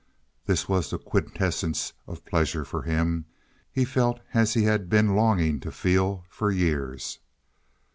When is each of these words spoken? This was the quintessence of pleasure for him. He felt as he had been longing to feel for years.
This 0.47 0.67
was 0.67 0.89
the 0.89 0.97
quintessence 0.97 1.93
of 2.07 2.25
pleasure 2.25 2.65
for 2.65 2.81
him. 2.81 3.25
He 3.71 3.85
felt 3.85 4.19
as 4.33 4.55
he 4.55 4.63
had 4.63 4.89
been 4.89 5.15
longing 5.15 5.59
to 5.59 5.71
feel 5.71 6.25
for 6.27 6.49
years. 6.49 7.19